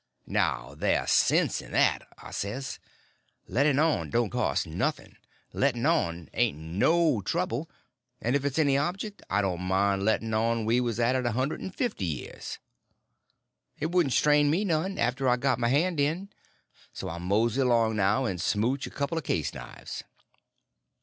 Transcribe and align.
"Now, 0.25 0.73
there's 0.75 1.11
sense 1.11 1.61
in 1.61 1.73
that," 1.73 2.07
I 2.17 2.31
says. 2.31 2.79
"Letting 3.47 3.77
on 3.77 4.09
don't 4.09 4.31
cost 4.31 4.65
nothing; 4.65 5.15
letting 5.53 5.85
on 5.85 6.27
ain't 6.33 6.57
no 6.57 7.21
trouble; 7.21 7.69
and 8.19 8.35
if 8.35 8.43
it's 8.43 8.57
any 8.57 8.75
object, 8.79 9.21
I 9.29 9.43
don't 9.43 9.61
mind 9.61 10.01
letting 10.03 10.33
on 10.33 10.65
we 10.65 10.81
was 10.81 10.99
at 10.99 11.15
it 11.15 11.27
a 11.27 11.33
hundred 11.33 11.61
and 11.61 11.75
fifty 11.75 12.05
year. 12.05 12.39
It 13.79 13.91
wouldn't 13.91 14.13
strain 14.13 14.49
me 14.49 14.65
none, 14.65 14.97
after 14.97 15.29
I 15.29 15.35
got 15.35 15.59
my 15.59 15.67
hand 15.69 15.99
in. 15.99 16.29
So 16.93 17.07
I'll 17.07 17.19
mosey 17.19 17.61
along 17.61 17.95
now, 17.97 18.25
and 18.25 18.41
smouch 18.41 18.87
a 18.87 18.89
couple 18.89 19.19
of 19.19 19.23
case 19.23 19.53
knives." 19.53 20.03